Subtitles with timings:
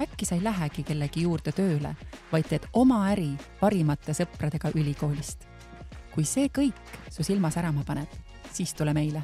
[0.00, 1.94] äkki sa ei lähegi kellegi juurde tööle,
[2.32, 5.46] vaid teed oma äri parimate sõpradega ülikoolist.
[6.14, 8.08] kui see kõik su silma särama paneb,
[8.52, 9.22] siis tule meile.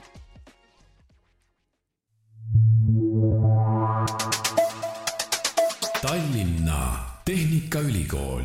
[6.02, 6.80] Tallinna
[7.25, 8.45] Tehnikaülikool.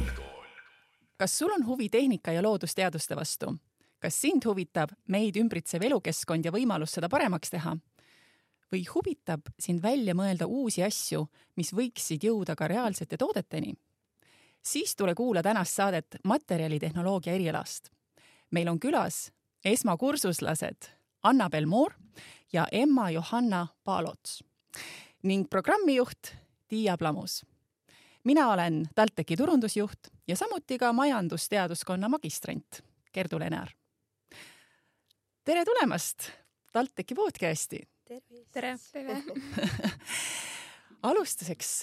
[1.18, 3.56] kas sul on huvi tehnika ja loodusteaduste vastu?
[4.00, 7.76] kas sind huvitab meid ümbritsev elukeskkond ja võimalus seda paremaks teha?
[8.72, 13.74] Või huvitab sind välja mõelda uusi asju, mis võiksid jõuda ka reaalsete toodeteni?
[14.64, 17.90] siis tule kuula tänast saadet materjalitehnoloogia erialast.
[18.52, 19.32] meil on külas
[19.66, 20.90] esmakursuslased
[21.24, 21.94] Annabel Moor
[22.54, 24.44] ja Emma Johanna Paalots
[25.24, 26.36] ning programmijuht
[26.68, 27.46] Tiia Plamus.
[28.24, 33.70] mina olen TalTechi turundusjuht ja samuti ka majandusteaduskonna magistrant Gerdu Lenar.
[35.44, 36.32] tere tulemast
[36.72, 37.88] TalTechi podcasti
[38.54, 38.76] tere!
[38.92, 39.18] tere!
[41.10, 41.74] alustuseks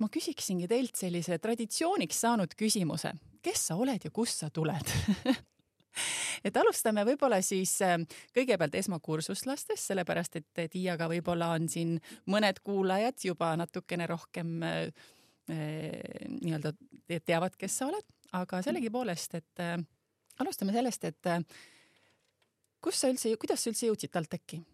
[0.00, 3.12] ma küsiksingi teilt sellise traditsiooniks saanud küsimuse.
[3.44, 4.92] kes sa oled ja kust sa tuled
[6.46, 7.98] et alustame võib-olla siis äh,
[8.36, 11.98] kõigepealt esmakursuslastest, sellepärast et Tiiaga võib-olla on siin
[12.32, 14.88] mõned kuulajad juba natukene rohkem äh,
[15.46, 16.72] nii-öelda
[17.24, 19.76] teavad, kes sa oled, aga sellegipoolest, et äh,
[20.42, 21.44] alustame sellest, et äh,
[22.82, 24.64] kus sa üldse, kuidas sa üldse jõudsid TalTechi?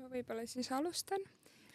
[0.00, 1.22] Ma võib-olla siis alustan,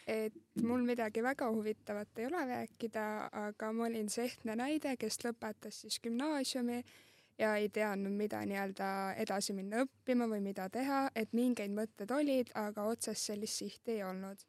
[0.09, 3.05] et mul midagi väga huvitavat ei ole rääkida,
[3.45, 6.81] aga ma olin see ehtne näide, kes lõpetas siis gümnaasiumi
[7.39, 8.89] ja ei teadnud, mida nii-öelda
[9.21, 14.05] edasi minna õppima või mida teha, et mingeid mõtted olid, aga otsest sellist sihti ei
[14.07, 14.45] olnud.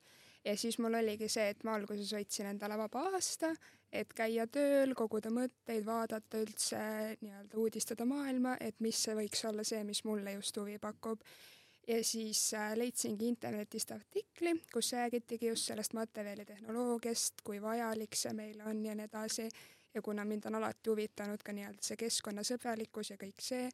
[0.47, 3.50] ja siis mul oligi see, et ma alguses võtsin endale vaba aasta,
[3.92, 6.78] et käia tööl, koguda mõtteid, vaadata üldse
[7.20, 11.25] nii-öelda uudistada maailma, et mis see võiks olla see, mis mulle just huvi pakub
[11.86, 18.64] ja siis äh, leidsingi internetist artikli, kus räägitigi just sellest materjalitehnoloogiast, kui vajalik see meile
[18.64, 19.48] on ja nii edasi.
[19.94, 23.69] ja kuna mind on alati huvitanud ka nii-öelda see keskkonnasõbralikkus ja kõik see,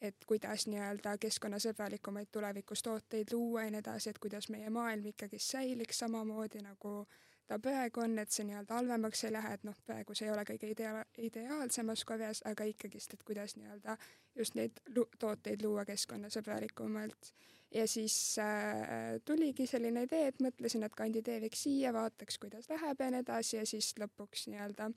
[0.00, 5.38] et kuidas nii-öelda keskkonnasõbralikumaid tulevikus tooteid luua ja nii edasi, et kuidas meie maailm ikkagi
[5.38, 7.06] säiliks samamoodi nagu
[7.50, 10.44] ta praegu on, et see nii-öelda halvemaks ei lähe, et noh, praegu see ei ole
[10.46, 13.96] kõige idea-, ideaalsemas korras, aga ikkagist, et kuidas nii-öelda
[14.38, 14.78] just neid
[15.18, 17.32] tooteid luua keskkonnasõbralikumalt.
[17.74, 23.10] ja siis äh, tuligi selline idee, et mõtlesin, et kandideeriks siia, vaataks, kuidas läheb ja
[23.10, 24.90] nii edasi ja siis lõpuks nii-öelda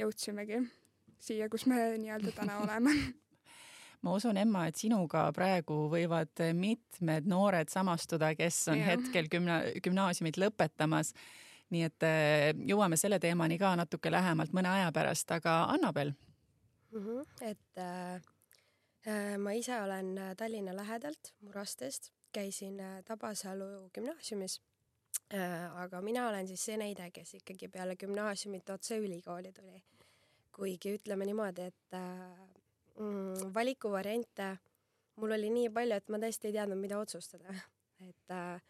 [0.00, 0.62] jõudsimegi
[1.20, 2.94] siia, kus me nii-öelda täna oleme
[4.02, 8.94] ma usun, Emma, et sinuga praegu võivad mitmed noored samastuda, kes on ja.
[8.94, 11.12] hetkel gümna-, gümnaasiumit lõpetamas
[11.74, 16.12] nii et äh, jõuame selle teemani ka natuke lähemalt mõne aja pärast, aga Annabel
[16.92, 17.00] mm.
[17.00, 17.26] -hmm.
[17.40, 18.14] et äh,
[19.06, 24.60] äh, ma ise olen äh, Tallinna lähedalt Murastest, käisin Tabasalu gümnaasiumis
[25.34, 25.76] äh,.
[25.82, 29.82] aga mina olen siis see näide, kes ikkagi peale gümnaasiumit otse ülikooli tuli.
[30.52, 32.48] kuigi ütleme niimoodi, et äh,
[32.98, 34.56] mm, valikuvariante
[35.16, 37.54] mul oli nii palju, et ma tõesti ei teadnud, mida otsustada.
[38.08, 38.60] et Äh,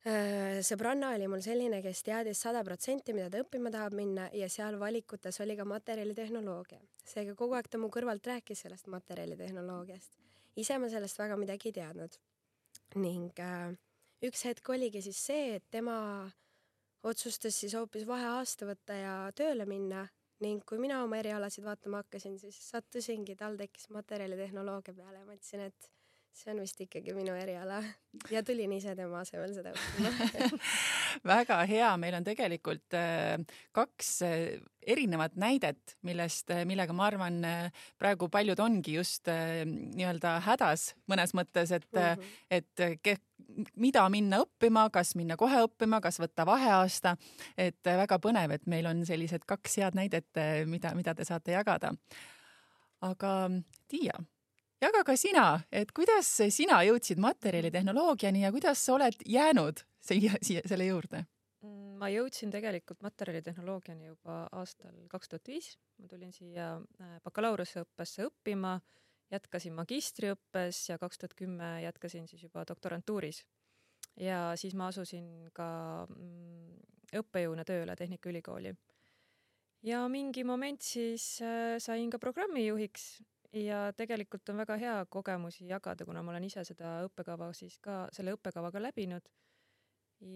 [0.00, 4.78] sõbranna oli mul selline, kes teadis sada protsenti, mida ta õppima tahab minna ja seal
[4.80, 6.80] valikutes oli ka materjalitehnoloogia.
[7.04, 10.16] seega kogu aeg ta mu kõrvalt rääkis sellest materjalitehnoloogiast.
[10.56, 12.16] ise ma sellest väga midagi ei teadnud.
[12.94, 13.76] ning äh,
[14.22, 16.30] üks hetk oligi siis see, et tema
[17.02, 20.08] otsustas siis hoopis vaheaasta võtta ja tööle minna
[20.40, 25.90] ning kui mina oma erialasid vaatama hakkasin, siis sattusingi TalTechis materjalitehnoloogia peale ja mõtlesin, et
[26.36, 27.80] see on vist ikkagi minu eriala
[28.32, 30.58] ja tulin ise tema asemel seda õppima
[31.32, 33.36] väga hea, meil on tegelikult äh,
[33.76, 34.36] kaks äh,
[34.80, 37.40] erinevat näidet, millest, äh, millega ma arvan,
[38.00, 42.40] praegu paljud ongi just nii-öelda hädas mõnes mõttes, et mm, -hmm.
[42.50, 43.16] et ke,
[43.76, 47.16] mida minna õppima, kas minna kohe õppima, kas võtta vaheaasta,
[47.58, 50.30] et väga põnev, et meil on sellised kaks head näidet,
[50.66, 51.92] mida, mida te saate jagada.
[53.00, 53.50] aga
[53.88, 54.14] Tiia
[54.80, 60.64] jaga ka sina, et kuidas sina jõudsid materjalitehnoloogiani ja kuidas sa oled jäänud siia, siia
[60.68, 61.24] selle juurde?
[61.64, 68.24] Mm, ma jõudsin tegelikult materjalitehnoloogiani juba aastal kaks tuhat viis, ma tulin siia äh, bakalaureuseõppesse
[68.30, 68.78] õppima,
[69.30, 73.44] jätkasin magistriõppes ja kaks tuhat kümme jätkasin siis juba doktorantuuris.
[74.16, 76.80] ja siis ma asusin ka mm,
[77.20, 78.72] õppejõuna tööle Tehnikaülikooli
[79.82, 83.20] ja mingi moment siis äh, sain ka programmijuhiks
[83.52, 88.06] ja tegelikult on väga hea kogemusi jagada, kuna ma olen ise seda õppekava siis ka,
[88.14, 89.28] selle õppekava ka läbinud.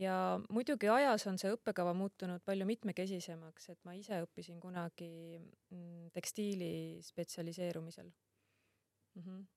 [0.00, 6.08] ja muidugi ajas on see õppekava muutunud palju mitmekesisemaks, et ma ise õppisin kunagi mm,
[6.14, 9.22] tekstiili spetsialiseerumisel mm.
[9.22, 9.53] -hmm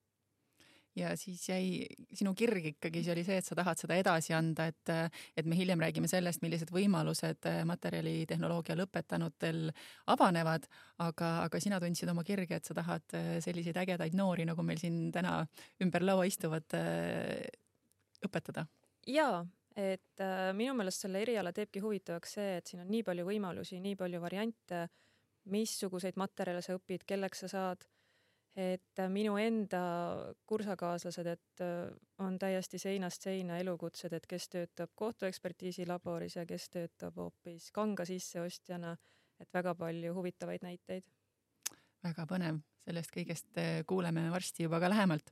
[0.98, 1.86] ja siis jäi
[2.16, 4.92] sinu kirg ikkagi, see oli see, et sa tahad seda edasi anda, et,
[5.38, 9.68] et me hiljem räägime sellest, millised võimalused materjalitehnoloogia lõpetanutel
[10.14, 10.66] avanevad,
[11.04, 15.08] aga, aga sina tundsid oma kirge, et sa tahad selliseid ägedaid noori, nagu meil siin
[15.14, 15.40] täna
[15.84, 16.66] ümber laua istuvad,
[18.24, 18.66] õpetada.
[19.06, 19.42] jaa,
[19.78, 23.78] et äh, minu meelest selle eriala teebki huvitavaks see, et siin on nii palju võimalusi,
[23.82, 24.86] nii palju variante,
[25.52, 27.86] missuguseid materjale sa õpid, kelleks sa saad
[28.58, 29.80] et äh, minu enda
[30.48, 31.92] kursakaaslased, et äh,
[32.24, 38.06] on täiesti seinast seina elukutsed, et kes töötab kohtuekspertiisi laboris ja kes töötab hoopis kanga
[38.08, 38.96] sisseostjana,
[39.38, 41.06] et väga palju huvitavaid näiteid.
[42.02, 45.30] väga põnev, sellest kõigest äh, kuuleme varsti juba ka lähemalt.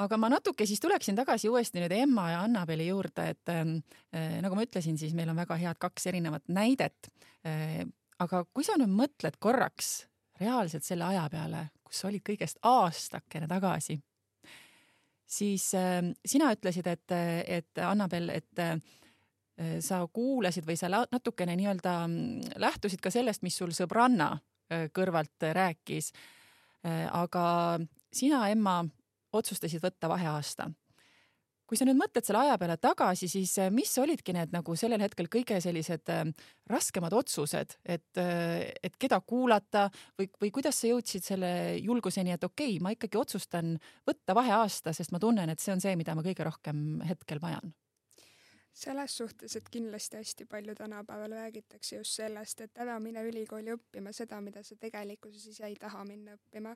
[0.00, 4.56] aga ma natuke siis tuleksin tagasi uuesti nüüd Emma ja Annabeli juurde, et äh, nagu
[4.56, 7.12] ma ütlesin, siis meil on väga head kaks erinevat näidet
[7.44, 7.84] äh,.
[8.18, 10.06] aga kui sa nüüd mõtled korraks
[10.40, 13.98] reaalselt selle aja peale, kus sa olid kõigest aastakene tagasi,
[15.26, 17.14] siis äh, sina ütlesid, et,
[17.60, 18.76] et Annabel, et äh,
[19.82, 25.50] sa kuulasid või sa natukene nii-öelda mm, lähtusid ka sellest, mis sul sõbranna äh, kõrvalt
[25.52, 26.12] rääkis
[26.86, 27.08] äh,.
[27.12, 27.44] aga
[28.12, 28.80] sina, Emma,
[29.32, 30.70] otsustasid võtta vaheaasta
[31.70, 35.04] kui sa nüüd mõtled selle aja peale tagasi, siis äh, mis olidki need nagu sellel
[35.04, 36.24] hetkel kõige sellised äh,
[36.70, 39.84] raskemad otsused, et, äh, et keda kuulata
[40.18, 43.76] või, või kuidas sa jõudsid selle julguseni, et okei okay,, ma ikkagi otsustan
[44.08, 47.70] võtta vaheaasta, sest ma tunnen, et see on see, mida ma kõige rohkem hetkel vajan?
[48.80, 54.12] Selles suhtes, et kindlasti hästi palju tänapäeval räägitakse just sellest, et ära mine ülikooli õppima
[54.16, 56.74] seda, mida sa tegelikkuses ise ei taha minna õppima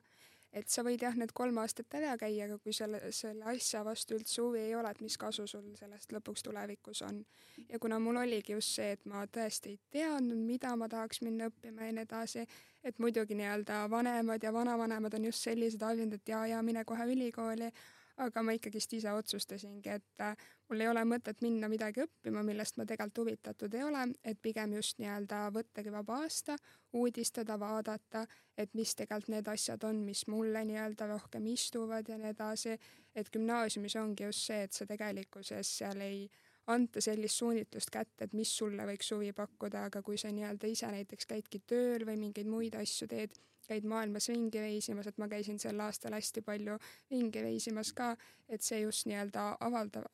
[0.55, 4.15] et sa võid jah, need kolm aastat ära käia, aga kui selle, selle asja vastu
[4.15, 7.23] üldse huvi ei ole, et mis kasu sul sellest lõpuks tulevikus on.
[7.69, 11.49] ja kuna mul oligi just see, et ma tõesti ei teadnud, mida ma tahaks minna
[11.51, 12.45] õppima ja nii edasi,
[12.83, 17.07] et muidugi nii-öelda vanemad ja vanavanemad on just sellised harjunud, et jaa, jaa, mine kohe
[17.11, 17.71] ülikooli,
[18.17, 20.35] aga ma ikkagist ise otsustasingi, et äh,
[20.69, 24.77] mul ei ole mõtet minna midagi õppima, millest ma tegelikult huvitatud ei ole, et pigem
[24.77, 26.55] just nii-öelda võttagi vaba aasta,
[26.95, 28.25] uudistada, vaadata,
[28.57, 32.79] et mis tegelikult need asjad on, mis mulle nii-öelda rohkem istuvad ja nii edasi.
[33.15, 36.27] et gümnaasiumis ongi just see, et sa tegelikkuses seal ei
[36.67, 40.89] anta sellist suunitlust kätte, et mis sulle võiks huvi pakkuda, aga kui sa nii-öelda ise
[40.91, 43.35] näiteks käidki tööl või mingeid muid asju teed,
[43.67, 46.77] käid maailmas ringi reisimas, et ma käisin sel aastal hästi palju
[47.11, 48.13] ringi reisimas ka,
[48.49, 50.09] et see just nii-öelda avaldab,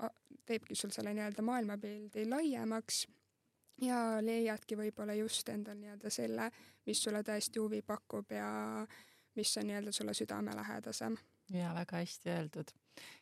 [0.47, 3.05] teebki sul selle nii-öelda maailmapildi laiemaks
[3.81, 6.49] ja leiadki võib-olla just endal nii-öelda selle,
[6.85, 8.49] mis sulle tõesti huvi pakub ja
[9.39, 11.17] mis on nii-öelda sulle südamelähedasem.
[11.53, 12.75] ja väga hästi öeldud.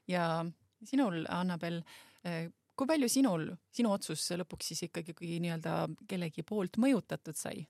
[0.07, 0.45] ja
[0.83, 1.81] sinul, Annabel,
[2.79, 5.75] kui palju sinul, sinu otsus lõpuks siis ikkagi nii-öelda
[6.07, 7.67] kellegi poolt mõjutatud sai?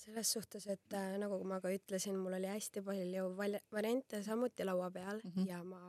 [0.00, 4.64] selles suhtes, et äh, nagu ma ka ütlesin, mul oli hästi palju val-, variante samuti
[4.64, 5.48] laua peal mm -hmm.
[5.48, 5.80] ja ma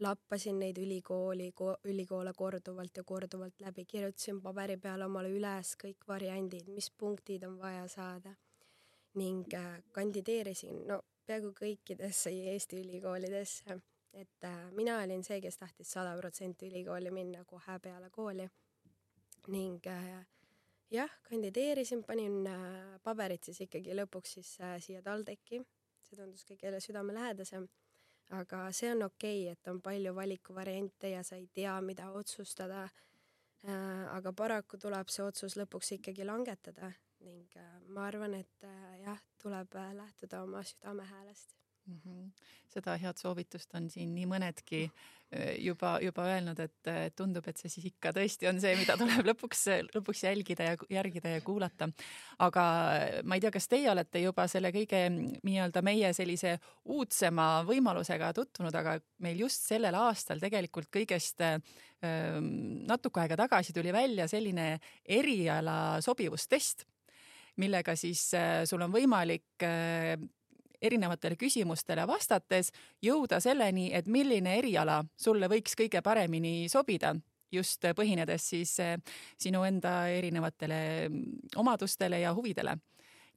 [0.00, 6.08] lappasin neid ülikooli ko,, ülikoole korduvalt ja korduvalt läbi, kirjutasin paberi peale omale üles kõik
[6.08, 8.34] variandid, mis punktid on vaja saada
[9.14, 13.78] ning äh, kandideerisin no peaaegu kõikidesse Eesti ülikoolidesse,
[14.12, 18.48] et äh, mina olin see, kes tahtis sada protsenti ülikooli minna kohe peale kooli.
[19.48, 20.06] Ning äh,
[20.90, 25.60] jah, kandideerisin, panin äh, paberid siis ikkagi lõpuks siis siia TalTechi,
[26.04, 27.68] see tundus kõigile südamelähedasem.
[28.36, 32.88] aga see on okei okay,, et on palju valikuvariante ja sa ei tea, mida otsustada.
[34.12, 36.92] Aga paraku tuleb see otsus lõpuks ikkagi langetada.
[37.24, 37.56] Ning
[37.88, 38.66] ma arvan, et
[39.02, 41.56] jah, tuleb äh, lähtuda oma südamehäälest
[41.88, 42.00] mm.
[42.04, 42.48] -hmm.
[42.68, 45.08] seda head soovitust on siin nii mõnedki äh,
[45.60, 49.64] juba, juba öelnud, et tundub, et see siis ikka tõesti on see, mida tuleb lõpuks,
[49.96, 51.88] lõpuks jälgida ja järgida ja kuulata.
[52.38, 52.64] aga
[53.24, 58.74] ma ei tea, kas teie olete juba selle kõige nii-öelda meie sellise uudsema võimalusega tutvunud,
[58.74, 66.00] aga meil just sellel aastal tegelikult kõigest ähm, natuke aega tagasi tuli välja selline eriala
[66.04, 66.86] sobivustest
[67.58, 68.20] millega siis
[68.70, 69.66] sul on võimalik
[70.82, 77.14] erinevatele küsimustele vastates jõuda selleni, et milline eriala sulle võiks kõige paremini sobida
[77.52, 78.98] just põhinedes siis eh,
[79.40, 82.76] sinu enda erinevatele mm, omadustele ja huvidele.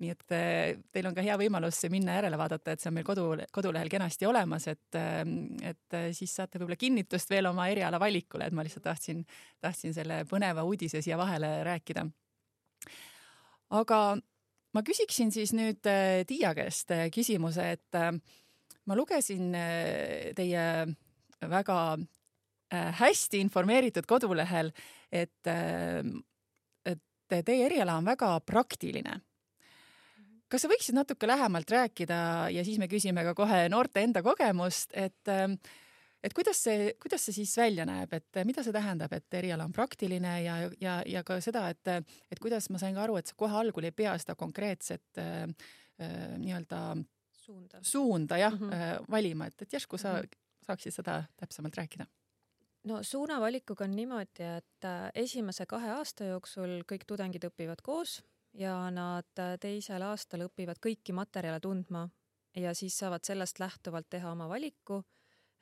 [0.02, 3.06] nii et eh, teil on ka hea võimalus minna järele vaadata, et see on meil
[3.06, 5.22] kodu, kodulehel kenasti olemas, et, eh,
[5.70, 9.22] et siis saate võib-olla kinnitust veel oma eriala valikule, et ma lihtsalt tahtsin,
[9.62, 12.08] tahtsin selle põneva uudise siia vahele rääkida.
[13.70, 14.02] aga
[14.76, 18.12] ma küsiksin siis nüüd äh, Tiia käest äh, küsimuse, et äh,
[18.88, 19.54] ma lugesin
[20.36, 20.64] teie
[21.42, 21.78] väga
[22.72, 24.72] hästi informeeritud kodulehel,
[25.12, 25.50] et,
[26.88, 29.18] et teie eriala on väga praktiline.
[30.50, 34.96] kas sa võiksid natuke lähemalt rääkida ja siis me küsime ka kohe noorte enda kogemust,
[34.96, 35.30] et
[36.24, 39.74] et kuidas see, kuidas see siis välja näeb, et mida see tähendab, et eriala on
[39.76, 43.38] praktiline ja, ja, ja ka seda, et, et kuidas ma sain ka aru, et sa
[43.38, 45.44] kohe algul ei pea seda konkreetset äh,
[46.02, 46.82] äh, nii-öelda
[47.42, 48.74] suunda, suunda jah mm -hmm.
[48.74, 50.66] äh, valima, et, et järsku sa mm -hmm.
[50.66, 52.06] saaksid seda täpsemalt rääkida?
[52.84, 58.24] no suunavalikuga on niimoodi, et äh, esimese kahe aasta jooksul kõik tudengid õpivad koos
[58.54, 62.10] ja nad äh, teisel aastal õpivad kõiki materjale tundma
[62.56, 65.04] ja siis saavad sellest lähtuvalt teha oma valiku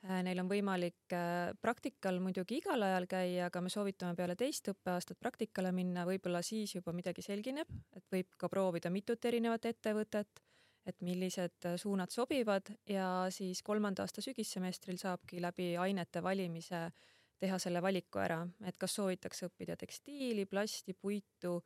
[0.08, 5.20] neil on võimalik äh, praktikal muidugi igal ajal käia, aga me soovitame peale teist õppeaastat
[5.20, 10.40] praktikale minna, võib-olla siis juba midagi selgineb, et võib ka proovida mitut erinevat ettevõtet,
[10.88, 12.72] et millised äh, suunad sobivad.
[12.88, 16.88] Ja siis kolmanda aasta sügissemestril saabki läbi ainete valimise
[17.40, 21.58] teha selle valiku ära, et kas soovitakse õppida tekstiili, plasti, puitu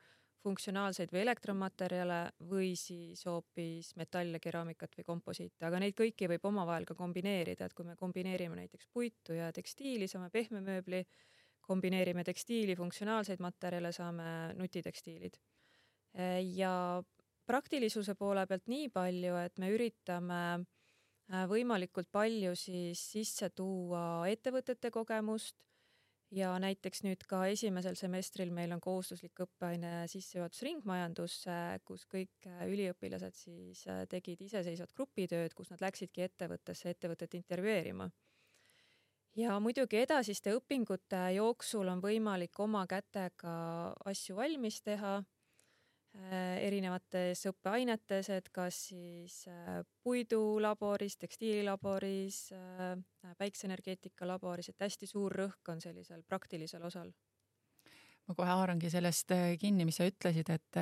[0.44, 2.18] funktsionaalseid või elektromaterjale
[2.50, 7.76] või siis hoopis metalle, keraamikat või komposiite, aga neid kõiki võib omavahel ka kombineerida, et
[7.76, 11.02] kui me kombineerime näiteks puitu ja tekstiili, saame pehme mööbli,
[11.64, 15.40] kombineerime tekstiili, funktsionaalseid materjale, saame nutitekstiilid.
[16.54, 17.02] ja
[17.46, 24.90] praktilisuse poole pealt nii palju, et me üritame äh, võimalikult palju siis sisse tuua ettevõtete
[24.94, 25.56] kogemust
[26.34, 32.64] ja näiteks nüüd ka esimesel semestril meil on kohustuslik õppeaine sissejuhatus ringmajandusse, kus kõik äh,
[32.70, 38.10] üliõpilased siis äh, tegid iseseisvat grupitööd, kus nad läksidki ettevõttesse ettevõtet intervjueerima.
[39.36, 43.54] ja muidugi edasiste õpingute jooksul on võimalik oma kätega
[44.04, 45.20] asju valmis teha
[46.14, 52.96] erinevates õppeainetes, et kas siis äh, puidulaboris, tekstiililaboris, äh,
[53.38, 57.10] päikseenergeetika laboris, et hästi suur rõhk on sellisel praktilisel osal
[58.24, 60.78] ma kohe haarangi sellest kinni, mis sa ütlesid, et,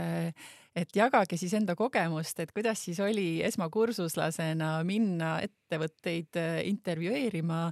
[0.78, 6.38] et jagage siis enda kogemust, et kuidas siis oli esmakursuslasena minna ettevõtteid
[6.70, 7.64] intervjueerima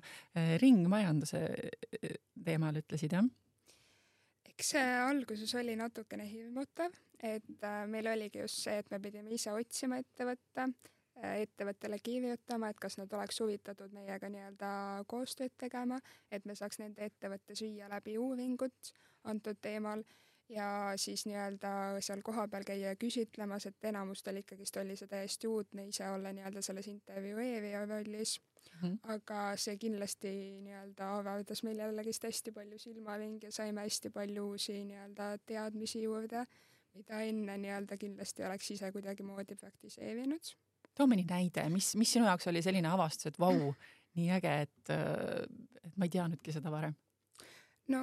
[0.59, 1.45] ringmajanduse
[2.43, 3.31] teemal, ütlesid jah?
[4.61, 6.93] Eks see alguses oli natukene hirmutav,
[7.25, 10.67] et äh, meil oligi just see, et me pidime ise otsima ettevõtte,
[11.23, 14.73] äh, ettevõttele kirjutama, et kas nad oleks huvitatud meiega nii-öelda
[15.09, 15.97] koostööd tegema,
[16.29, 18.93] et me saaks nende ettevõttes viia läbi uuringut
[19.33, 20.05] antud teemal.
[20.51, 26.09] Ja siis nii-öelda seal kohapeal käia küsitlemas, et enamustel ikkagist oli see täiesti uudne ise
[26.11, 28.41] olla nii-öelda selles intervjueerija rollis
[28.83, 28.89] mm.
[28.89, 29.13] -hmm.
[29.15, 30.33] aga see kindlasti
[30.65, 36.45] nii-öelda avardas meil jällegist hästi palju silmaringi ja saime hästi palju uusi nii-öelda teadmisi juurde,
[36.95, 40.55] mida enne nii-öelda kindlasti oleks ise kuidagimoodi praktiseerinud.
[40.95, 43.75] too mõni näide, mis, mis sinu jaoks oli selline avastus, et vau,
[44.19, 44.91] nii äge, et,
[45.85, 46.97] et ma ei teadnudki seda varem?
[47.91, 48.01] no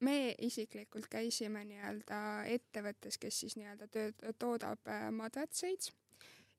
[0.00, 2.20] me isiklikult käisime nii-öelda
[2.54, 5.90] ettevõttes, kes siis nii-öelda tööd, toodab äh, madratseid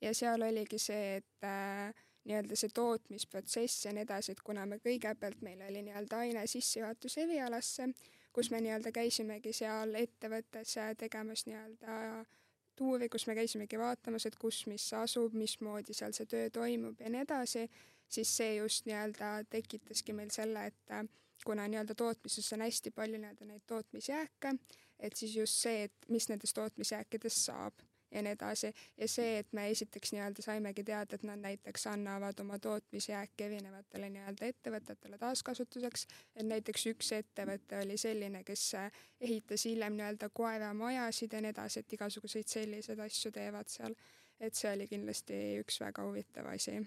[0.02, 1.92] ja seal oligi see, et äh,
[2.30, 7.18] nii-öelda see tootmisprotsess ja nii edasi, et kuna me kõigepealt meil oli nii-öelda aine sissejuhatus
[7.26, 7.90] erialasse,
[8.34, 12.26] kus me nii-öelda käisimegi seal ettevõttes tegemas nii-öelda
[12.80, 17.10] tuuri, kus me käisimegi vaatamas, et kus mis asub, mismoodi seal see töö toimub ja
[17.12, 17.66] nii edasi,
[18.10, 20.96] siis see just nii-öelda tekitaski meil selle, et
[21.46, 24.56] kuna nii-öelda tootmises on hästi palju nii-öelda neid tootmisjääke,
[25.00, 28.74] et siis just see, et mis nendest tootmisjääkidest saab ja nii edasi.
[28.98, 34.10] ja see, et me esiteks nii-öelda saimegi teada, et nad näiteks annavad oma tootmisjääke erinevatele
[34.10, 38.72] nii-öelda ettevõtetele taaskasutuseks, et näiteks üks ettevõte oli selline, kes
[39.22, 43.96] ehitas hiljem nii-öelda koeramajasid ja nii edasi, et igasuguseid selliseid asju teevad seal.
[44.40, 46.78] et see oli kindlasti üks väga huvitav asi.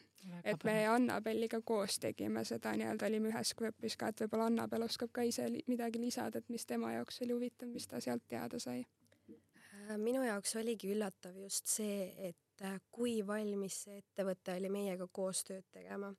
[0.45, 5.13] et me Annabelliga koos tegime seda nii-öelda, olime ühes grupis ka, et võib-olla Annabel oskab
[5.13, 8.87] ka ise midagi lisada, et mis tema jaoks oli huvitav, mis ta sealt teada sai
[10.01, 15.65] minu jaoks oligi üllatav just see, et äh, kui valmis see ettevõte oli meiega koostööd
[15.73, 16.13] tegema.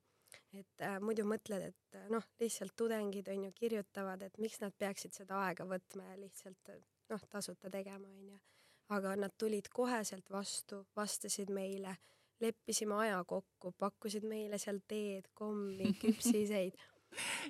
[0.54, 4.74] et äh, muidu mõtled, et äh, noh, lihtsalt tudengid on ju kirjutavad, et miks nad
[4.78, 6.74] peaksid seda aega võtma ja lihtsalt
[7.10, 8.38] noh, tasuta tegema, onju.
[8.94, 11.96] aga nad tulid koheselt vastu, vastasid meile,
[12.40, 16.78] leppisime aja kokku, pakkusid meile seal teed, kommi, küpsiseid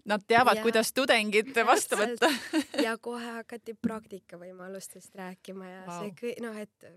[0.04, 2.30] Nad teavad, kuidas tudengid vastu võtta
[2.82, 5.98] ja kohe hakati praktikavõimalustest rääkima ja wow.
[6.00, 6.88] see kõik, noh, et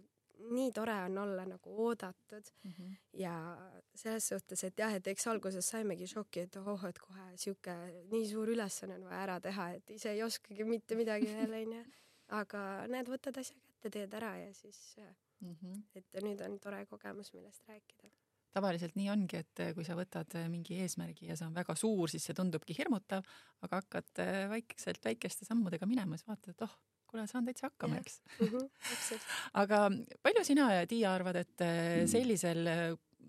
[0.49, 2.95] nii tore on olla nagu oodatud mm -hmm.
[3.13, 3.57] ja
[3.95, 7.75] selles suhtes, et jah, et eks alguses saimegi šoki, et ohoh, et kohe sihuke
[8.11, 11.85] nii suur ülesanne on vaja ära teha, et ise ei oskagi mitte midagi veel onju.
[12.27, 14.95] aga näed, võtad asja kätte, teed ära ja siis
[15.41, 15.55] mm.
[15.55, 15.83] -hmm.
[15.95, 18.09] et nüüd on tore kogemus, millest rääkida.
[18.55, 22.25] Tavaliselt nii ongi, et kui sa võtad mingi eesmärgi ja see on väga suur, siis
[22.27, 23.25] see tundubki hirmutav,
[23.65, 24.23] aga hakkad
[24.53, 26.77] väikeselt väikeste sammudega minema, siis vaatad, et oh,
[27.07, 28.47] kuule, saan täitsa hakkama, eks mm.
[28.47, 29.19] -hmm,
[29.63, 29.83] aga
[30.23, 31.67] palju sina ja Tiia arvad, et
[32.11, 32.65] sellisel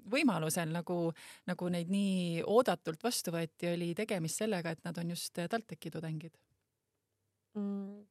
[0.09, 0.99] võimalusel, nagu,
[1.49, 6.39] nagu neid nii oodatult vastu võeti, oli tegemist sellega, et nad on just TalTechi tudengid
[7.55, 8.07] mm.?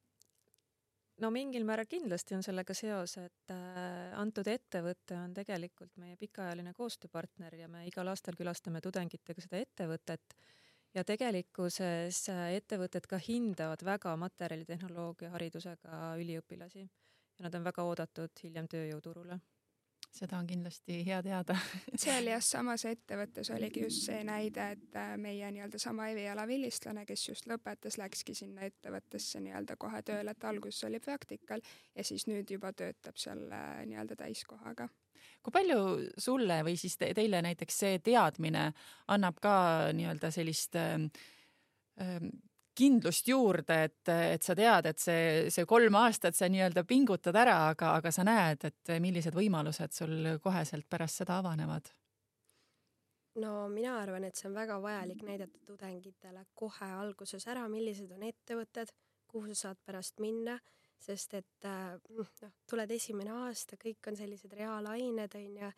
[1.22, 6.72] No mingil määral kindlasti on sellega seos, et äh, antud ettevõte on tegelikult meie pikaajaline
[6.76, 10.38] koostööpartner ja me igal aastal külastame tudengitega seda ettevõtet.
[10.96, 16.88] Ja tegelikkuses äh, ettevõtted ka hindavad väga materjalitehnoloogia haridusega üliõpilasi.
[17.38, 19.38] Ja nad on väga oodatud hiljem tööjõuturule
[20.14, 21.56] seda on kindlasti hea teada.
[22.02, 27.04] Seal jah, samas ettevõttes oligi just see näide, et äh, meie nii-öelda sama eriala vilistlane,
[27.08, 31.62] kes just lõpetas, läkski sinna ettevõttesse nii-öelda kohe tööle, et alguses oli praktikal
[31.94, 34.88] ja siis nüüd juba töötab seal äh, nii-öelda täiskohaga.
[35.42, 35.80] Kui palju
[36.18, 38.70] sulle või siis te, teile näiteks see teadmine
[39.14, 39.54] annab ka
[39.94, 41.08] nii-öelda sellist äh,
[42.78, 45.22] kindlust juurde, et, et sa tead, et see,
[45.54, 50.36] see kolm aastat sa nii-öelda pingutad ära, aga, aga sa näed, et millised võimalused sul
[50.42, 51.90] koheselt pärast seda avanevad?
[53.38, 58.24] no mina arvan, et see on väga vajalik näidata tudengitele kohe alguses ära, millised on
[58.26, 58.90] ettevõtted,
[59.30, 60.56] kuhu sa saad pärast minna,
[60.98, 62.32] sest et äh, noh,
[62.70, 65.70] tuled esimene aasta, kõik on sellised reaalained onju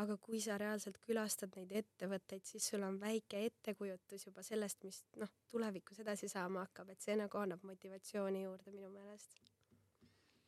[0.00, 5.02] aga kui sa reaalselt külastad neid ettevõtteid, siis sul on väike ettekujutus juba sellest, mis
[5.20, 9.40] noh, tulevikus edasi saama hakkab, et see nagu annab motivatsiooni juurde minu meelest.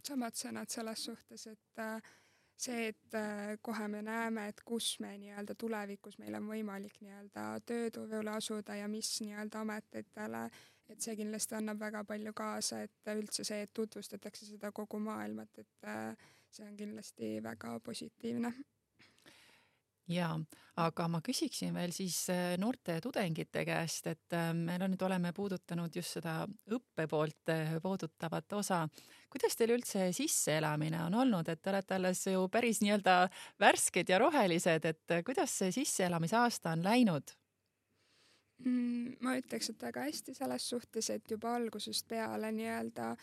[0.04, 2.12] samad sõnad selles suhtes, et äh,
[2.56, 7.46] see, et äh, kohe me näeme, et kus me nii-öelda tulevikus meil on võimalik nii-öelda
[7.66, 10.44] tööturule asuda ja mis nii-öelda ametitele,
[10.88, 15.58] et see kindlasti annab väga palju kaasa, et üldse see, et tutvustatakse seda kogu maailmat,
[15.58, 18.52] et äh, see on kindlasti väga positiivne
[20.10, 20.34] jaa,
[20.82, 25.94] aga ma küsiksin veel siis äh, noorte tudengite käest, et äh, me nüüd oleme puudutanud
[25.96, 28.82] just seda õppe poolt äh, puudutavat osa.
[29.30, 33.16] kuidas teil üldse sisseelamine on olnud, et te olete alles ju päris nii-öelda
[33.60, 37.34] värsked ja rohelised, et kuidas see sisseelamise aasta on läinud?
[38.64, 43.14] Mm, ma ütleks, et väga hästi selles suhtes, et juba algusest peale nii-öelda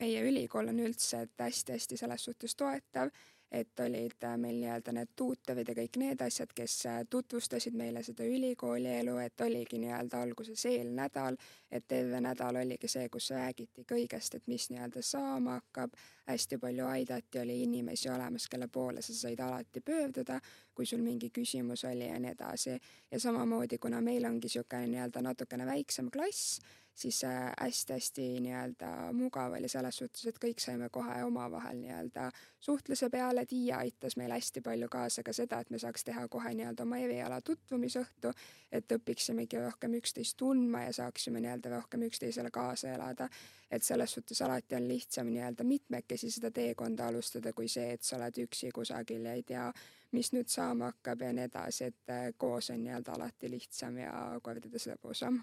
[0.00, 3.10] meie ülikool on üldse hästi-hästi selles suhtes toetav
[3.56, 8.02] et olid äh, meil nii-öelda need tuutorid ja kõik need asjad, kes äh, tutvustasid meile
[8.04, 11.38] seda ülikooli elu, et oligi nii-öelda alguses eelnädal,
[11.70, 16.86] et terve nädal oligi see, kus räägiti kõigest, et mis nii-öelda saama hakkab, hästi palju
[16.90, 20.40] aidati, oli inimesi olemas, kelle poole sa said alati pöörduda,
[20.74, 22.76] kui sul mingi küsimus oli ja nii edasi.
[23.10, 26.60] ja samamoodi, kuna meil ongi niisugune nii-öelda natukene väiksem klass,
[26.96, 27.22] siis
[27.60, 32.30] hästi-hästi nii-öelda mugav oli selles suhtes, et kõik saime kohe omavahel nii-öelda
[32.60, 36.54] suhtluse peale, Tiia aitas meil hästi palju kaasa ka seda, et me saaks teha kohe
[36.56, 38.32] nii-öelda oma eriala tutvumisõhtu,
[38.72, 43.28] et õpiksimegi rohkem üksteist tundma ja saaksime nii-öelda rohkem üksteisele kaasa elada.
[43.70, 48.16] et selles suhtes alati on lihtsam nii-öelda mitmekesi seda teekonda alustada, kui see, et sa
[48.16, 49.72] oled üksi kusagil ja ei tea,
[50.12, 54.86] mis nüüd saama hakkab ja nii edasi, et koos on nii-öelda alati lihtsam ja kordades
[54.86, 55.42] lõbusam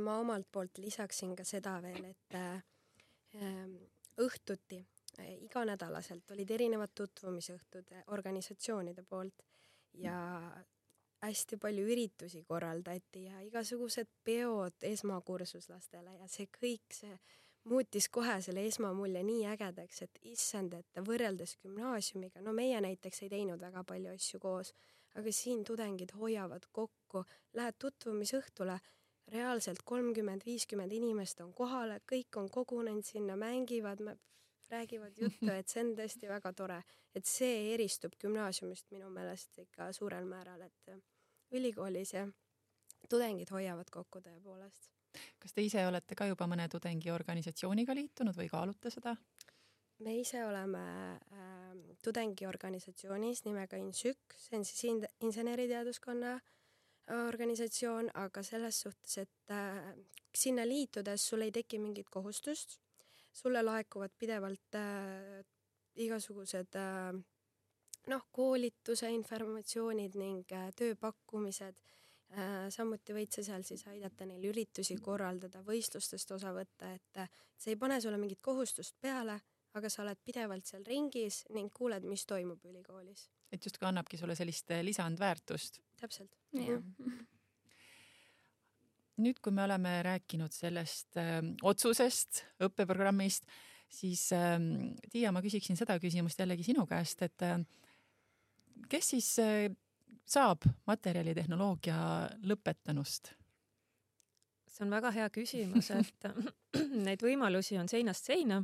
[0.00, 2.62] ma omalt poolt lisaksin ka seda veel, et äh,
[3.42, 3.76] ähm,
[4.24, 4.80] õhtuti
[5.18, 9.44] äh, iganädalaselt olid erinevad tutvumisõhtud organisatsioonide poolt
[9.98, 10.16] ja
[11.22, 17.18] hästi palju üritusi korraldati ja igasugused peod esmakursuslastele ja see kõik, see
[17.68, 23.32] muutis kohe selle esmamulje nii ägedaks, et issand, et võrreldes gümnaasiumiga, no meie näiteks ei
[23.34, 24.72] teinud väga palju asju koos,
[25.18, 27.24] aga siin tudengid hoiavad kokku,
[27.58, 28.78] lähed tutvumisõhtule
[29.32, 34.02] reaalselt kolmkümmend, viiskümmend inimest on kohal, kõik on kogunenud sinna, mängivad,
[34.70, 36.82] räägivad juttu, et see on tõesti väga tore,
[37.16, 40.92] et see eristub gümnaasiumist minu meelest ikka suurel määral, et
[41.56, 42.28] ülikoolis jah,
[43.08, 44.90] tudengid hoiavad kokku tõepoolest.
[45.40, 49.16] kas te ise olete ka juba mõne tudengiorganisatsiooniga liitunud või kaalute seda?
[50.04, 50.82] me ise oleme
[51.16, 51.72] äh,
[52.04, 56.57] tudengiorganisatsioonis nimega INSÜK, see on siis in inseneriteaduskonna äh,
[57.14, 59.94] organisatsioon, aga selles suhtes, et äh,
[60.34, 62.78] sinna liitudes sul ei teki mingit kohustust,
[63.32, 65.44] sulle laekuvad pidevalt äh,
[66.04, 67.12] igasugused äh,
[68.08, 71.80] noh, koolituse informatsioonid ning tööpakkumised.
[72.68, 77.22] Samuti võid sa seal siis aidata neil üritusi korraldada, võistlustest osa võtta, et
[77.56, 79.38] see ei pane sulle mingit kohustust peale,
[79.80, 83.30] aga sa oled pidevalt seal ringis ning kuuled, mis toimub ülikoolis.
[83.48, 86.30] et justkui annabki sulle sellist lisandväärtust täpselt.
[89.18, 93.48] nüüd, kui me oleme rääkinud sellest öö, äh, otsusest, õppeprogrammist,
[93.90, 97.58] siis ähm, Tiia, ma küsiksin seda küsimust jällegi sinu käest, et äh,
[98.88, 99.66] kes siis äh,
[100.28, 101.98] saab materjalitehnoloogia
[102.46, 103.34] lõpetanust?
[104.68, 106.26] see on väga hea küsimus, et
[107.06, 108.62] neid võimalusi on seinast seina.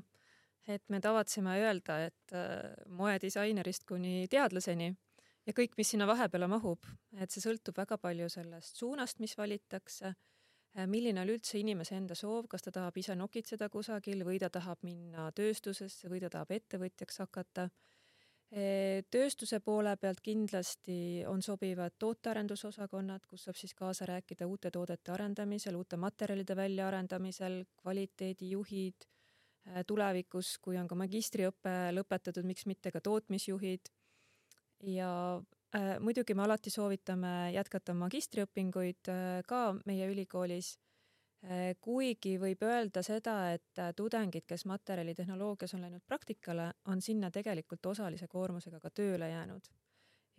[0.68, 4.94] et me tavatseme öelda, et äh, moedisainerist kuni teadlaseni
[5.46, 6.87] ja kõik, mis sinna vahepeale mahub,
[7.20, 10.14] et see sõltub väga palju sellest suunast, mis valitakse,
[10.76, 14.50] äh, milline on üldse inimese enda soov, kas ta tahab ise nokitseda kusagil või ta
[14.50, 17.68] tahab minna tööstusesse või ta tahab ettevõtjaks hakata
[19.11, 25.74] tööstuse poole pealt kindlasti on sobivad tootearendusosakonnad, kus saab siis kaasa rääkida uute toodete arendamisel,
[25.74, 29.09] uute materjalide väljaarendamisel, kvaliteedijuhid,
[29.87, 33.90] tulevikus, kui on ka magistriõpe lõpetatud, miks mitte ka tootmisjuhid.
[34.87, 35.42] Ja
[35.77, 40.75] äh, muidugi me alati soovitame jätkata magistriõpinguid äh, ka meie ülikoolis.
[41.44, 47.29] Äh, kuigi võib öelda seda, et äh, tudengid, kes materjalitehnoloogias on läinud praktikale, on sinna
[47.31, 49.68] tegelikult osalise koormusega ka tööle jäänud.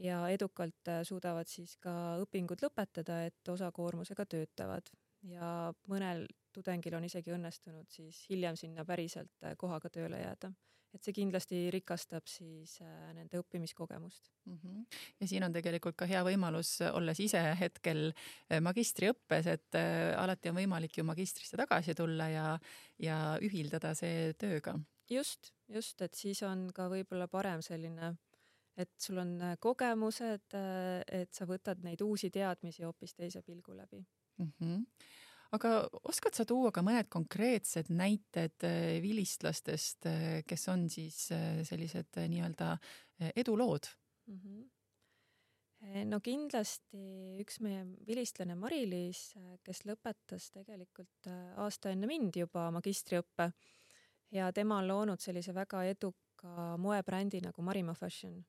[0.02, 4.90] Ja edukalt äh, suudavad siis ka õpingud lõpetada, et osakoormusega töötavad.
[5.30, 10.52] Ja mõnel tudengil on isegi õnnestunud siis hiljem sinna päriselt kohaga tööle jääda
[10.93, 14.58] et see kindlasti rikastab siis äh, nende õppimiskogemust mm.
[14.58, 15.00] -hmm.
[15.21, 20.52] ja siin on tegelikult ka hea võimalus, olles ise hetkel äh, magistriõppes, et äh, alati
[20.52, 22.45] on võimalik ju magistrisse tagasi tulla ja,
[23.00, 24.78] ja ühildada see tööga.
[25.10, 28.15] just, just, et siis on ka võib-olla parem selline
[28.78, 30.52] et sul on kogemused,
[31.08, 34.06] et sa võtad neid uusi teadmisi hoopis teise pilgu läbi
[34.38, 34.52] mm.
[34.60, 34.84] -hmm
[35.56, 35.72] aga
[36.10, 42.22] oskad sa tuua ka mõned konkreetsed näited äh, vilistlastest, äh, kes on siis äh, sellised
[42.22, 42.76] nii-öelda
[43.36, 43.91] edulood
[44.28, 44.39] mm?
[44.39, 44.63] -hmm
[46.10, 51.30] no kindlasti üks meie vilistlane Mari-Liis, kes lõpetas tegelikult
[51.62, 53.52] aasta enne mind juba magistriõppe
[54.34, 58.39] ja tema on loonud sellise väga eduka moebrändi nagu Marima Fashion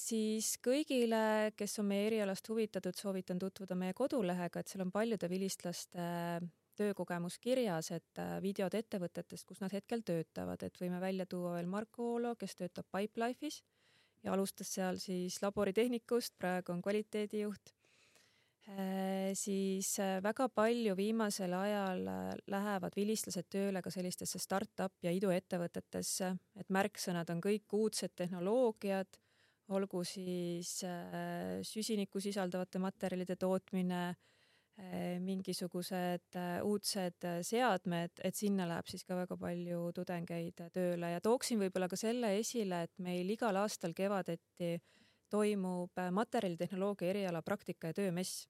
[0.00, 5.28] siis kõigile, kes on meie erialast huvitatud, soovitan tutvuda meie kodulehega, et seal on paljude
[5.28, 6.06] vilistlaste
[6.80, 11.68] töökogemus kirjas, et äh, videod ettevõtetest, kus nad hetkel töötavad, et võime välja tuua veel
[11.70, 13.60] Marko Oolo, kes töötab Pipelife'is
[14.24, 17.74] ja alustas seal siis laboritehnikust, praegu on kvaliteedijuht.
[17.74, 17.79] Äh,
[19.34, 26.30] siis äh, väga palju viimasel ajal äh, lähevad vilistlased tööle ka sellistesse startup ja iduettevõtetesse,
[26.60, 29.20] et märksõnad on kõik uudsed tehnoloogiad,
[29.70, 30.80] olgu siis
[31.62, 34.00] süsinikku sisaldavate materjalide tootmine,
[35.22, 41.12] mingisugused uudsed seadmed, et sinna läheb siis ka väga palju tudengeid tööle.
[41.12, 44.72] Ja tooksin võib-olla ka selle esile, et meil igal aastal kevadeti
[45.30, 48.48] toimub materjalitehnoloogia eriala praktika ja töömess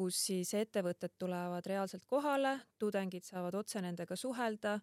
[0.00, 4.78] kus siis ettevõtted tulevad reaalselt kohale, tudengid saavad otse nendega suhelda,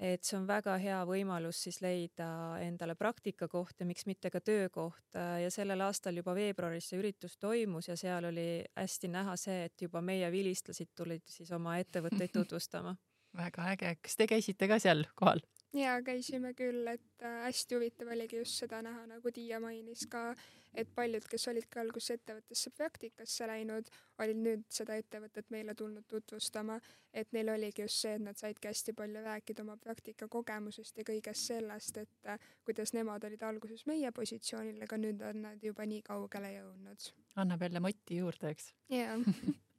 [0.00, 2.26] et see on väga hea võimalus siis leida
[2.64, 7.90] endale praktikakoht ja miks mitte ka töökoht ja sellel aastal juba veebruaris see üritus toimus
[7.92, 8.48] ja seal oli
[8.80, 12.96] hästi näha see, et juba meie vilistlased tulid siis oma ettevõtteid tutvustama.
[13.36, 15.44] Väga äge, kas te käisite ka seal kohal?
[15.74, 20.34] Ja käisime küll, et äh, hästi huvitav oligi just seda näha, nagu Tiia mainis ka,
[20.74, 23.90] et paljud, kes olid ka alguses ettevõttesse praktikasse läinud,
[24.22, 26.78] olid nüüd seda ettevõtet meile tulnud tutvustama,
[27.14, 31.52] et neil oligi just see, et nad saidki hästi palju rääkida oma praktikakogemusest ja kõigest
[31.52, 36.02] sellest, et äh, kuidas nemad olid alguses meie positsioonil, aga nüüd on nad juba nii
[36.06, 37.10] kaugele jõudnud.
[37.36, 38.72] annab jälle motti juurde, eks?
[38.90, 39.18] jaa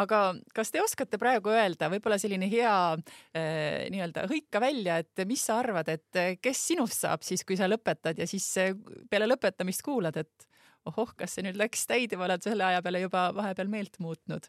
[0.00, 0.20] aga
[0.54, 5.58] kas te oskate praegu öelda, võib-olla selline hea äh, nii-öelda hõika välja, et mis sa
[5.62, 8.72] arvad, et eh, kes sinust saab siis, kui sa lõpetad ja siis eh,
[9.10, 10.48] peale lõpetamist kuulad, et
[10.88, 14.48] ohoh, kas see nüüd läks täidima, oled selle aja peale juba vahepeal meelt muutnud?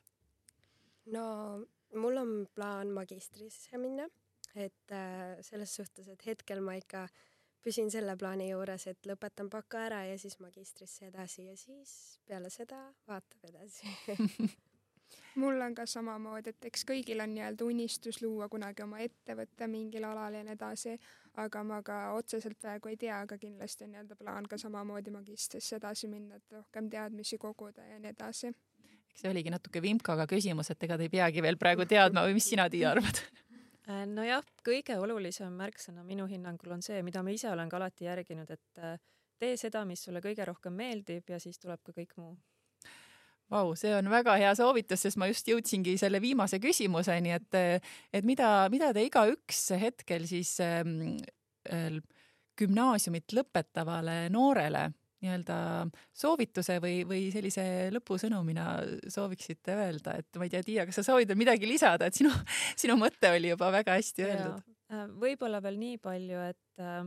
[1.13, 1.25] no
[1.99, 4.07] mul on plaan magistrisse minna,
[4.55, 7.07] et äh, selles suhtes, et hetkel ma ikka
[7.63, 12.51] püsin selle plaani juures, et lõpetan baka ära ja siis magistrisse edasi ja siis peale
[12.53, 13.93] seda vaatab edasi
[15.35, 20.05] mul on ka samamoodi, et eks kõigil on nii-öelda unistus luua kunagi oma ettevõte mingil
[20.07, 20.95] alal ja nii edasi,
[21.41, 25.77] aga ma ka otseselt praegu ei tea, aga kindlasti on nii-öelda plaan ka samamoodi magistrisse
[25.79, 28.53] edasi minna, et rohkem teadmisi koguda ja nii edasi.
[29.09, 32.37] eks see oligi natuke vimkaga küsimus, et ega te ei peagi veel praegu teadma või
[32.39, 33.23] mis sina, Tiia, arvad?
[33.83, 38.05] Äh, nojah, kõige olulisem märksõna minu hinnangul on see, mida ma ise olen ka alati
[38.05, 38.93] järginud, et äh,
[39.35, 42.37] tee seda, mis sulle kõige rohkem meeldib ja siis tuleb ka kõik muu
[43.51, 47.57] Vau, see on väga hea soovitus, sest ma just jõudsingi selle viimase küsimuseni, et,
[48.13, 51.99] et mida, mida te igaüks hetkel siis äh,
[52.59, 54.89] gümnaasiumit lõpetavale noorele
[55.23, 55.57] nii-öelda
[56.19, 57.63] soovituse või, või sellise
[57.95, 58.65] lõpusõnumina
[59.11, 62.31] sooviksite öelda, et ma ei tea, Tiia, kas sa soovid veel midagi lisada, et sinu,
[62.79, 64.69] sinu mõte oli juba väga hästi öeldud?
[65.17, 67.05] võib-olla veel nii palju, et äh,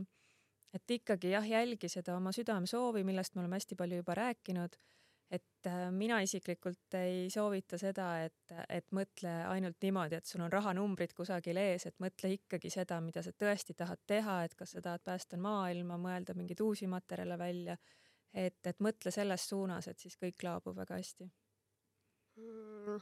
[0.75, 4.75] et ikkagi jah, jälgi seda oma südamesoovi, millest me oleme hästi palju juba rääkinud.
[5.31, 10.51] Et äh, mina isiklikult ei soovita seda, et, et mõtle ainult niimoodi, et sul on
[10.51, 14.83] rahanumbrid kusagil ees, et mõtle ikkagi seda, mida sa tõesti tahad teha, et kas sa
[14.83, 17.77] tahad päästa maailma, mõelda mingeid uusi materjale välja.
[18.33, 21.29] et, et mõtle selles suunas, et siis kõik laabub väga hästi
[22.37, 22.99] mm,.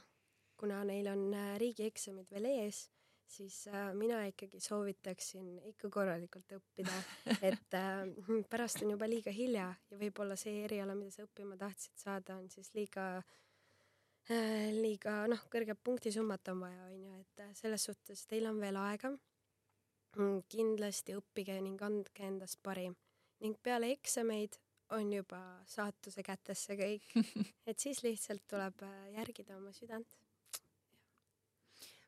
[0.56, 2.86] kuna neil on äh, riigieksamid veel ees
[3.28, 6.96] siis äh, mina ikkagi soovitaksin ikka korralikult õppida,
[7.50, 8.04] et äh,
[8.50, 12.50] pärast on juba liiga hilja ja võib-olla see eriala, mida sa õppima tahtsid saada, on
[12.52, 13.06] siis liiga
[14.30, 18.78] äh,, liiga noh, kõrget punktisummat on vaja, onju, et äh, selles suhtes teil on veel
[18.82, 19.14] aega.
[20.16, 20.46] Mm,.
[20.48, 22.94] kindlasti õppige ning andke endast parim.
[23.44, 24.54] Ning peale eksameid
[24.96, 27.10] on juba saatuse kätesse kõik,
[27.68, 30.08] et siis lihtsalt tuleb järgida oma südant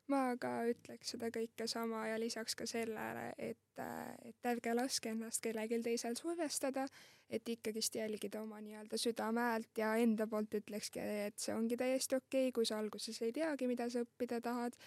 [0.09, 3.81] ma ka ütleks seda kõike sama ja lisaks ka sellele, et,
[4.25, 6.87] et ärge laske ennast kellelgi teisel survestada,
[7.29, 12.17] et ikkagist jälgida oma nii-öelda südame häält ja enda poolt ütlekski, et see ongi täiesti
[12.17, 14.77] okei okay,, kui sa alguses ei teagi, mida sa õppida tahad.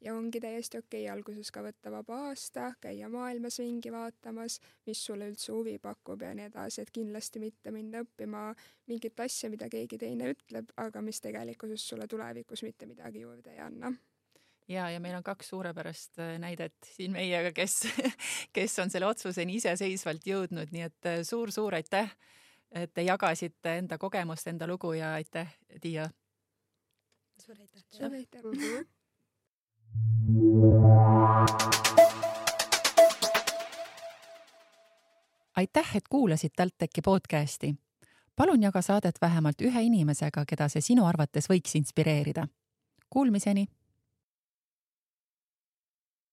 [0.00, 4.56] Ja ongi täiesti okei okay, alguses ka võtta vaba aasta, käia maailmas ringi vaatamas,
[4.88, 8.46] mis sulle üldse huvi pakub ja nii edasi, et kindlasti mitte minna õppima
[8.88, 13.60] mingit asja, mida keegi teine ütleb, aga mis tegelikkuses sulle tulevikus mitte midagi juurde ei
[13.60, 13.92] anna
[14.70, 17.80] ja, ja meil on kaks suurepärast äh, näidet siin meiega, kes,
[18.56, 22.14] kes on selle otsuseni iseseisvalt jõudnud, nii et suur-suur äh, aitäh,
[22.70, 25.48] et te jagasite enda kogemust, enda lugu ja aitäh,
[25.80, 26.10] Tiia.
[27.40, 27.98] suur aitäh teile.
[27.98, 28.50] suur aitäh mm.
[28.50, 29.00] -hmm.
[35.56, 37.74] aitäh, et kuulasid TalTechi podcasti.
[38.36, 42.46] palun jaga saadet vähemalt ühe inimesega, keda see sinu arvates võiks inspireerida.
[43.10, 43.66] Kuulmiseni